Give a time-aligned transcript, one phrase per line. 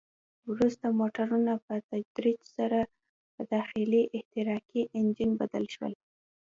[0.51, 2.79] وروسته موټرونه په تدریج سره
[3.33, 5.93] په داخلي احتراقي انجن بدل شول.